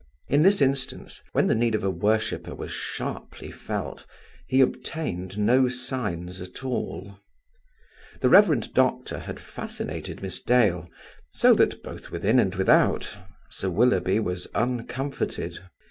In 0.29 0.41
this 0.41 0.63
instance, 0.63 1.21
when 1.31 1.45
the 1.45 1.53
need 1.53 1.75
of 1.75 1.83
a 1.83 1.91
worshipper 1.91 2.55
was 2.55 2.71
sharply 2.71 3.51
felt, 3.51 4.07
he 4.47 4.59
obtained 4.59 5.37
no 5.37 5.69
signs 5.69 6.41
at 6.41 6.63
all. 6.65 7.19
The 8.21 8.27
Rev. 8.29 8.73
Doctor 8.73 9.19
had 9.19 9.39
fascinated 9.39 10.23
Miss 10.23 10.41
Dale; 10.41 10.89
so 11.29 11.53
that, 11.53 11.83
both 11.83 12.09
within 12.09 12.39
and 12.39 12.55
without, 12.55 13.15
Sir 13.51 13.69
Willoughby 13.69 14.19
was 14.19 14.47
uncomforted. 14.55 15.59